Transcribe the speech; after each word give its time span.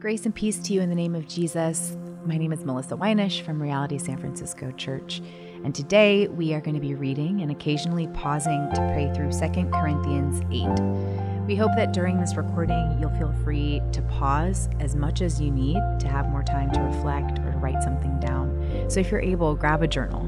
Grace 0.00 0.24
and 0.24 0.34
peace 0.34 0.58
to 0.60 0.72
you 0.72 0.80
in 0.80 0.88
the 0.88 0.94
name 0.94 1.14
of 1.14 1.28
Jesus. 1.28 1.94
My 2.24 2.38
name 2.38 2.54
is 2.54 2.64
Melissa 2.64 2.96
Weinish 2.96 3.42
from 3.42 3.60
Reality 3.60 3.98
San 3.98 4.16
Francisco 4.16 4.70
Church, 4.70 5.20
and 5.62 5.74
today 5.74 6.26
we 6.26 6.54
are 6.54 6.60
going 6.62 6.74
to 6.74 6.80
be 6.80 6.94
reading 6.94 7.42
and 7.42 7.50
occasionally 7.50 8.06
pausing 8.14 8.66
to 8.72 8.80
pray 8.94 9.12
through 9.14 9.30
2 9.30 9.68
Corinthians 9.70 10.40
8. 10.50 11.46
We 11.46 11.54
hope 11.54 11.72
that 11.76 11.92
during 11.92 12.18
this 12.18 12.34
recording 12.34 12.96
you'll 12.98 13.14
feel 13.18 13.34
free 13.44 13.82
to 13.92 14.00
pause 14.00 14.70
as 14.80 14.96
much 14.96 15.20
as 15.20 15.38
you 15.38 15.50
need 15.50 15.76
to 16.00 16.08
have 16.08 16.30
more 16.30 16.44
time 16.44 16.72
to 16.72 16.80
reflect 16.80 17.38
or 17.40 17.52
to 17.52 17.58
write 17.58 17.82
something 17.82 18.18
down. 18.20 18.88
So 18.88 19.00
if 19.00 19.10
you're 19.10 19.20
able, 19.20 19.54
grab 19.54 19.82
a 19.82 19.86
journal. 19.86 20.24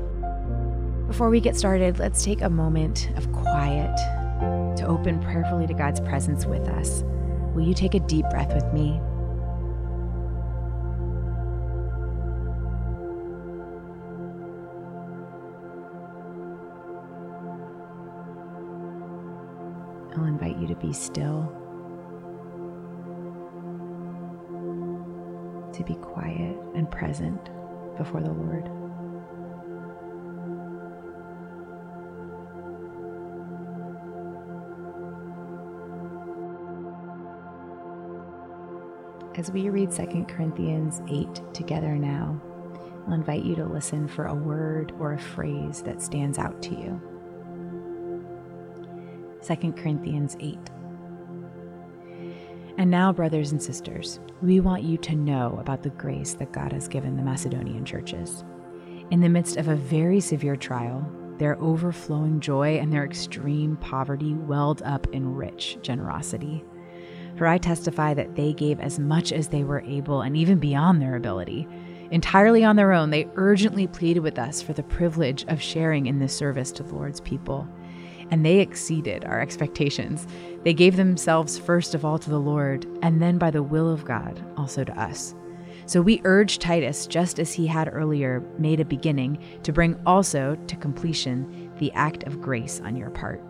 Before 1.07 1.31
we 1.31 1.41
get 1.41 1.57
started, 1.57 1.99
let's 1.99 2.23
take 2.23 2.43
a 2.43 2.51
moment 2.51 3.09
of 3.17 3.33
quiet 3.33 3.97
to 4.77 4.87
open 4.87 5.23
prayerfully 5.23 5.67
to 5.67 5.73
God's 5.73 6.01
presence 6.01 6.45
with 6.45 6.69
us. 6.69 7.05
Will 7.55 7.67
you 7.67 7.73
take 7.73 7.95
a 7.95 8.01
deep 8.01 8.27
breath 8.29 8.53
with 8.53 8.71
me? 8.75 9.01
I'll 20.17 20.25
invite 20.25 20.59
you 20.59 20.67
to 20.67 20.75
be 20.75 20.93
still, 20.93 21.51
to 25.73 25.85
be 25.85 25.95
quiet 25.95 26.57
and 26.75 26.91
present 26.91 27.49
before 27.97 28.21
the 28.21 28.33
Lord. 28.33 28.71
As 39.35 39.51
we 39.51 39.71
read 39.71 39.91
2 39.91 40.27
Corinthians 40.29 41.01
8 41.09 41.55
together 41.55 41.97
now, 41.97 42.39
I'll 43.07 43.15
invite 43.15 43.45
you 43.45 43.57
to 43.57 43.65
listen 43.65 44.07
for 44.07 44.27
a 44.27 44.35
word 44.35 44.93
or 45.01 45.15
a 45.15 45.19
phrase 45.19 45.83
that 45.83 46.03
stands 46.03 46.39
out 46.39 46.61
to 46.63 46.71
you. 46.77 47.12
2 49.47 49.73
Corinthians 49.73 50.37
8. 50.41 50.59
And 52.79 52.91
now, 52.91 53.13
brothers 53.13 53.53
and 53.53 53.63
sisters, 53.63 54.21
we 54.41 54.61
want 54.61 54.83
you 54.83 54.97
to 54.99 55.15
know 55.15 55.57
about 55.61 55.83
the 55.83 55.91
grace 55.91 56.35
that 56.35 56.53
God 56.53 56.73
has 56.73 56.89
given 56.89 57.17
the 57.17 57.23
Macedonian 57.23 57.85
churches. 57.85 58.45
In 59.11 59.21
the 59.21 59.29
midst 59.29 59.57
of 59.57 59.69
a 59.69 59.77
very 59.77 60.21
severe 60.21 60.57
trial, 60.57 61.07
their 61.39 61.61
overflowing 61.61 62.41
joy 62.41 62.79
and 62.79 62.93
their 62.93 63.05
extreme 63.05 63.77
poverty 63.77 64.35
welled 64.35 64.81
up 64.83 65.07
in 65.13 65.35
rich 65.35 65.79
generosity. 65.83 66.65
For 67.37 67.47
I 67.47 67.59
testify 67.59 68.15
that 68.15 68.37
they 68.37 68.53
gave 68.53 68.79
as 68.81 68.99
much 68.99 69.33
as 69.33 69.49
they 69.49 69.65
were 69.65 69.83
able 69.83 70.23
and 70.23 70.37
even 70.37 70.59
beyond 70.59 71.03
their 71.03 71.17
ability. 71.17 71.67
Entirely 72.11 72.63
on 72.63 72.77
their 72.77 72.93
own, 72.93 73.11
they 73.11 73.29
urgently 73.35 73.87
pleaded 73.87 74.21
with 74.21 74.39
us 74.39 74.63
for 74.63 74.73
the 74.73 74.83
privilege 74.83 75.45
of 75.49 75.61
sharing 75.61 76.07
in 76.07 76.19
this 76.19 76.37
service 76.37 76.71
to 76.73 76.83
the 76.83 76.95
Lord's 76.95 77.21
people. 77.21 77.67
And 78.33 78.45
they 78.45 78.59
exceeded 78.59 79.25
our 79.27 79.41
expectations. 79.41 80.27
They 80.65 80.73
gave 80.73 80.97
themselves 80.97 81.59
first 81.59 81.95
of 81.95 82.05
all 82.05 82.19
to 82.19 82.31
the 82.31 82.41
Lord, 82.41 82.87
and 83.03 83.23
then 83.23 83.39
by 83.39 83.51
the 83.51 83.63
will 83.63 83.93
of 83.93 84.05
God 84.05 84.43
also 84.57 84.83
to 84.83 85.01
us. 85.01 85.35
So 85.87 86.01
we 86.01 86.23
urge 86.25 86.59
Titus, 86.59 87.07
just 87.07 87.39
as 87.39 87.53
he 87.53 87.67
had 87.67 87.93
earlier 87.93 88.43
made 88.59 88.81
a 88.81 88.85
beginning, 88.85 89.39
to 89.65 89.73
bring 89.73 90.01
also 90.07 90.57
to 90.67 90.77
completion 90.77 91.71
the 91.79 91.93
act 91.93 92.25
of 92.25 92.41
grace 92.41 92.81
on 92.83 92.97
your 92.97 93.11
part. 93.11 93.41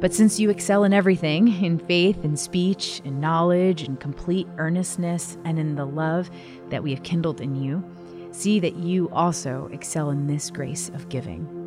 But 0.00 0.14
since 0.14 0.40
you 0.40 0.50
excel 0.50 0.84
in 0.84 0.92
everything, 0.92 1.62
in 1.62 1.78
faith, 1.78 2.24
in 2.24 2.36
speech, 2.36 3.00
in 3.04 3.20
knowledge, 3.20 3.84
in 3.84 3.96
complete 3.96 4.48
earnestness, 4.56 5.36
and 5.44 5.58
in 5.58 5.76
the 5.76 5.84
love 5.84 6.30
that 6.70 6.82
we 6.82 6.92
have 6.92 7.02
kindled 7.02 7.40
in 7.40 7.54
you, 7.54 7.84
see 8.30 8.58
that 8.58 8.76
you 8.76 9.10
also 9.10 9.68
excel 9.70 10.10
in 10.10 10.26
this 10.26 10.50
grace 10.50 10.88
of 10.88 11.08
giving. 11.08 11.61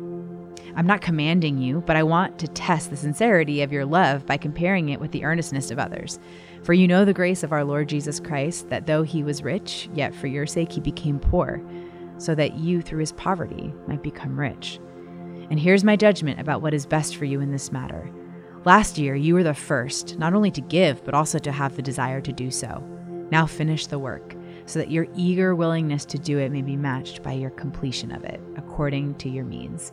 I'm 0.76 0.86
not 0.86 1.00
commanding 1.00 1.56
you, 1.56 1.82
but 1.86 1.96
I 1.96 2.02
want 2.02 2.38
to 2.38 2.48
test 2.48 2.90
the 2.90 2.98
sincerity 2.98 3.62
of 3.62 3.72
your 3.72 3.86
love 3.86 4.26
by 4.26 4.36
comparing 4.36 4.90
it 4.90 5.00
with 5.00 5.10
the 5.10 5.24
earnestness 5.24 5.70
of 5.70 5.78
others. 5.78 6.18
For 6.64 6.74
you 6.74 6.86
know 6.86 7.06
the 7.06 7.14
grace 7.14 7.42
of 7.42 7.50
our 7.50 7.64
Lord 7.64 7.88
Jesus 7.88 8.20
Christ, 8.20 8.68
that 8.68 8.84
though 8.84 9.02
he 9.02 9.22
was 9.22 9.42
rich, 9.42 9.88
yet 9.94 10.14
for 10.14 10.26
your 10.26 10.46
sake 10.46 10.70
he 10.70 10.82
became 10.82 11.18
poor, 11.18 11.62
so 12.18 12.34
that 12.34 12.58
you 12.58 12.82
through 12.82 13.00
his 13.00 13.12
poverty 13.12 13.72
might 13.86 14.02
become 14.02 14.38
rich. 14.38 14.78
And 15.48 15.58
here's 15.58 15.82
my 15.82 15.96
judgment 15.96 16.40
about 16.40 16.60
what 16.60 16.74
is 16.74 16.84
best 16.84 17.16
for 17.16 17.24
you 17.24 17.40
in 17.40 17.50
this 17.50 17.72
matter. 17.72 18.10
Last 18.66 18.98
year, 18.98 19.14
you 19.14 19.32
were 19.32 19.44
the 19.44 19.54
first, 19.54 20.18
not 20.18 20.34
only 20.34 20.50
to 20.50 20.60
give, 20.60 21.02
but 21.04 21.14
also 21.14 21.38
to 21.38 21.52
have 21.52 21.76
the 21.76 21.82
desire 21.82 22.20
to 22.20 22.32
do 22.32 22.50
so. 22.50 22.82
Now 23.30 23.46
finish 23.46 23.86
the 23.86 23.98
work, 23.98 24.34
so 24.66 24.78
that 24.78 24.90
your 24.90 25.06
eager 25.16 25.54
willingness 25.54 26.04
to 26.06 26.18
do 26.18 26.38
it 26.38 26.52
may 26.52 26.62
be 26.62 26.76
matched 26.76 27.22
by 27.22 27.32
your 27.32 27.50
completion 27.50 28.12
of 28.12 28.24
it, 28.24 28.42
according 28.56 29.14
to 29.14 29.30
your 29.30 29.44
means. 29.44 29.92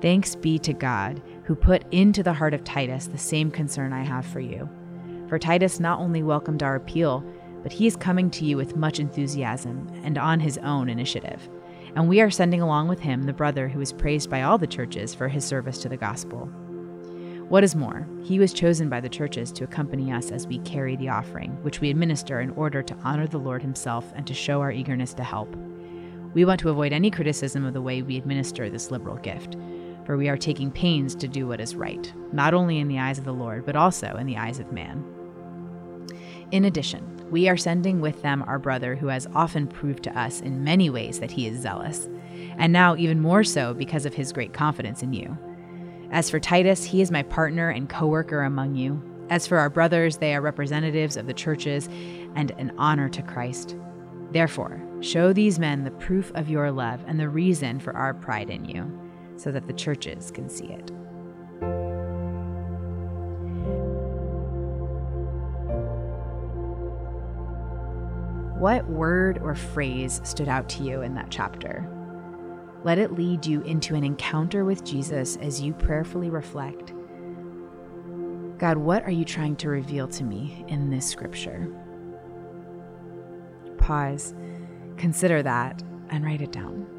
Thanks 0.00 0.36
be 0.36 0.58
to 0.60 0.72
God, 0.72 1.20
who 1.44 1.56
put 1.56 1.84
into 1.92 2.22
the 2.22 2.32
heart 2.32 2.54
of 2.54 2.62
Titus 2.62 3.06
the 3.06 3.18
same 3.18 3.50
concern 3.50 3.92
I 3.92 4.02
have 4.04 4.24
for 4.24 4.40
you. 4.40 4.68
For 5.28 5.38
Titus 5.38 5.80
not 5.80 5.98
only 5.98 6.22
welcomed 6.22 6.62
our 6.62 6.76
appeal, 6.76 7.24
but 7.62 7.72
he 7.72 7.86
is 7.86 7.96
coming 7.96 8.30
to 8.30 8.44
you 8.44 8.56
with 8.56 8.76
much 8.76 9.00
enthusiasm 9.00 9.90
and 10.04 10.16
on 10.16 10.40
his 10.40 10.58
own 10.58 10.88
initiative. 10.88 11.48
And 11.96 12.08
we 12.08 12.20
are 12.20 12.30
sending 12.30 12.62
along 12.62 12.88
with 12.88 13.00
him 13.00 13.24
the 13.24 13.32
brother 13.32 13.68
who 13.68 13.80
is 13.80 13.92
praised 13.92 14.30
by 14.30 14.42
all 14.42 14.56
the 14.56 14.66
churches 14.66 15.14
for 15.14 15.26
his 15.26 15.44
service 15.44 15.78
to 15.78 15.88
the 15.88 15.96
gospel. 15.96 16.48
What 17.48 17.64
is 17.64 17.74
more, 17.74 18.06
he 18.22 18.38
was 18.38 18.52
chosen 18.52 18.88
by 18.88 19.00
the 19.00 19.08
churches 19.08 19.50
to 19.52 19.64
accompany 19.64 20.12
us 20.12 20.30
as 20.30 20.46
we 20.46 20.58
carry 20.60 20.96
the 20.96 21.08
offering, 21.08 21.52
which 21.62 21.80
we 21.80 21.90
administer 21.90 22.40
in 22.40 22.50
order 22.50 22.82
to 22.82 22.96
honor 23.02 23.26
the 23.26 23.38
Lord 23.38 23.62
himself 23.62 24.12
and 24.14 24.26
to 24.26 24.34
show 24.34 24.60
our 24.60 24.70
eagerness 24.70 25.14
to 25.14 25.24
help. 25.24 25.56
We 26.34 26.44
want 26.44 26.60
to 26.60 26.68
avoid 26.68 26.92
any 26.92 27.10
criticism 27.10 27.64
of 27.64 27.72
the 27.72 27.80
way 27.80 28.02
we 28.02 28.18
administer 28.18 28.68
this 28.68 28.90
liberal 28.90 29.16
gift, 29.16 29.56
for 30.08 30.16
we 30.16 30.30
are 30.30 30.38
taking 30.38 30.70
pains 30.70 31.14
to 31.14 31.28
do 31.28 31.46
what 31.46 31.60
is 31.60 31.76
right, 31.76 32.10
not 32.32 32.54
only 32.54 32.78
in 32.78 32.88
the 32.88 32.98
eyes 32.98 33.18
of 33.18 33.26
the 33.26 33.30
Lord, 33.30 33.66
but 33.66 33.76
also 33.76 34.16
in 34.16 34.26
the 34.26 34.38
eyes 34.38 34.58
of 34.58 34.72
man. 34.72 35.04
In 36.50 36.64
addition, 36.64 37.26
we 37.30 37.46
are 37.46 37.58
sending 37.58 38.00
with 38.00 38.22
them 38.22 38.42
our 38.44 38.58
brother 38.58 38.96
who 38.96 39.08
has 39.08 39.28
often 39.34 39.66
proved 39.66 40.02
to 40.04 40.18
us 40.18 40.40
in 40.40 40.64
many 40.64 40.88
ways 40.88 41.20
that 41.20 41.30
he 41.30 41.46
is 41.46 41.60
zealous, 41.60 42.08
and 42.56 42.72
now 42.72 42.96
even 42.96 43.20
more 43.20 43.44
so 43.44 43.74
because 43.74 44.06
of 44.06 44.14
his 44.14 44.32
great 44.32 44.54
confidence 44.54 45.02
in 45.02 45.12
you. 45.12 45.36
As 46.10 46.30
for 46.30 46.40
Titus, 46.40 46.84
he 46.84 47.02
is 47.02 47.10
my 47.10 47.22
partner 47.24 47.68
and 47.68 47.86
co 47.86 48.06
worker 48.06 48.44
among 48.44 48.76
you. 48.76 49.02
As 49.28 49.46
for 49.46 49.58
our 49.58 49.68
brothers, 49.68 50.16
they 50.16 50.34
are 50.34 50.40
representatives 50.40 51.18
of 51.18 51.26
the 51.26 51.34
churches 51.34 51.86
and 52.34 52.52
an 52.52 52.72
honor 52.78 53.10
to 53.10 53.20
Christ. 53.20 53.76
Therefore, 54.32 54.82
show 55.00 55.34
these 55.34 55.58
men 55.58 55.84
the 55.84 55.90
proof 55.90 56.32
of 56.34 56.48
your 56.48 56.72
love 56.72 57.04
and 57.06 57.20
the 57.20 57.28
reason 57.28 57.78
for 57.78 57.94
our 57.94 58.14
pride 58.14 58.48
in 58.48 58.64
you, 58.64 58.90
so 59.38 59.50
that 59.52 59.66
the 59.66 59.72
churches 59.72 60.30
can 60.30 60.48
see 60.48 60.66
it. 60.66 60.90
What 68.58 68.88
word 68.88 69.38
or 69.38 69.54
phrase 69.54 70.20
stood 70.24 70.48
out 70.48 70.68
to 70.70 70.82
you 70.82 71.02
in 71.02 71.14
that 71.14 71.30
chapter? 71.30 71.88
Let 72.84 72.98
it 72.98 73.12
lead 73.12 73.46
you 73.46 73.62
into 73.62 73.94
an 73.94 74.04
encounter 74.04 74.64
with 74.64 74.84
Jesus 74.84 75.36
as 75.36 75.60
you 75.60 75.72
prayerfully 75.72 76.28
reflect 76.28 76.92
God, 78.58 78.76
what 78.76 79.04
are 79.04 79.12
you 79.12 79.24
trying 79.24 79.54
to 79.56 79.68
reveal 79.68 80.08
to 80.08 80.24
me 80.24 80.64
in 80.66 80.90
this 80.90 81.06
scripture? 81.06 81.72
Pause, 83.78 84.34
consider 84.96 85.44
that, 85.44 85.80
and 86.10 86.24
write 86.24 86.42
it 86.42 86.50
down. 86.50 86.97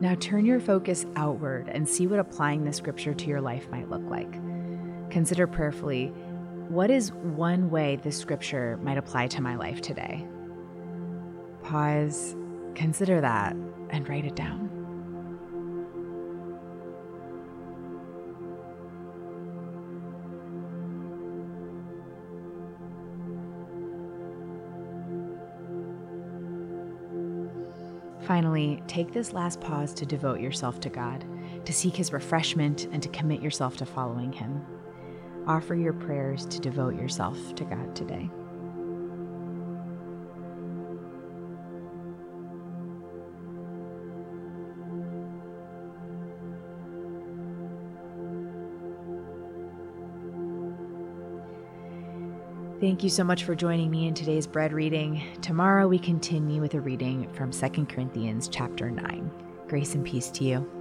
Now 0.00 0.14
turn 0.14 0.44
your 0.44 0.60
focus 0.60 1.06
outward 1.16 1.68
and 1.68 1.88
see 1.88 2.06
what 2.06 2.20
applying 2.20 2.64
the 2.64 2.72
scripture 2.72 3.14
to 3.14 3.26
your 3.26 3.40
life 3.40 3.68
might 3.70 3.90
look 3.90 4.08
like. 4.08 4.30
Consider 5.10 5.46
prayerfully 5.46 6.12
what 6.68 6.90
is 6.90 7.12
one 7.12 7.70
way 7.70 7.96
this 7.96 8.18
scripture 8.18 8.78
might 8.82 8.98
apply 8.98 9.26
to 9.28 9.40
my 9.40 9.56
life 9.56 9.80
today? 9.80 10.26
Pause, 11.62 12.36
consider 12.74 13.22
that, 13.22 13.56
and 13.90 14.06
write 14.06 14.26
it 14.26 14.36
down. 14.36 14.67
Finally, 28.28 28.82
take 28.86 29.10
this 29.10 29.32
last 29.32 29.58
pause 29.58 29.94
to 29.94 30.04
devote 30.04 30.38
yourself 30.38 30.80
to 30.80 30.90
God, 30.90 31.24
to 31.64 31.72
seek 31.72 31.96
His 31.96 32.12
refreshment, 32.12 32.86
and 32.92 33.02
to 33.02 33.08
commit 33.08 33.40
yourself 33.40 33.78
to 33.78 33.86
following 33.86 34.34
Him. 34.34 34.66
Offer 35.46 35.76
your 35.76 35.94
prayers 35.94 36.44
to 36.44 36.60
devote 36.60 36.94
yourself 36.94 37.38
to 37.54 37.64
God 37.64 37.96
today. 37.96 38.28
Thank 52.80 53.02
you 53.02 53.10
so 53.10 53.24
much 53.24 53.42
for 53.42 53.56
joining 53.56 53.90
me 53.90 54.06
in 54.06 54.14
today's 54.14 54.46
bread 54.46 54.72
reading. 54.72 55.20
Tomorrow 55.42 55.88
we 55.88 55.98
continue 55.98 56.60
with 56.60 56.74
a 56.74 56.80
reading 56.80 57.28
from 57.32 57.50
2 57.50 57.86
Corinthians 57.86 58.46
chapter 58.46 58.88
9. 58.88 59.32
Grace 59.66 59.96
and 59.96 60.06
peace 60.06 60.30
to 60.30 60.44
you. 60.44 60.77